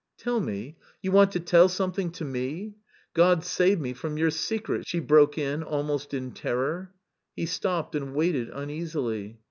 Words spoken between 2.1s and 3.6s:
to me? God